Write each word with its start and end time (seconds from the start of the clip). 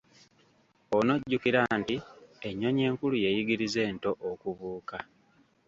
Onojjukira 0.97 1.61
nti 1.79 1.95
ennyonyi 2.47 2.81
enkulu 2.89 3.15
yeeyigiriza 3.23 3.79
ento 3.89 4.11
okubuuka. 4.29 4.97